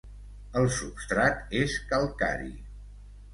[0.61, 2.51] El substrat és calcari.